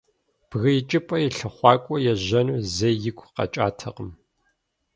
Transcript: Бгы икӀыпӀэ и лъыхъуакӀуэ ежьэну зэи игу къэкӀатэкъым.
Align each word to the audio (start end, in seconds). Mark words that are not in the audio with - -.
Бгы 0.49 0.69
икӀыпӀэ 0.79 1.17
и 1.25 1.27
лъыхъуакӀуэ 1.35 1.97
ежьэну 2.11 2.59
зэи 2.75 2.95
игу 3.09 3.25
къэкӀатэкъым. 3.35 4.09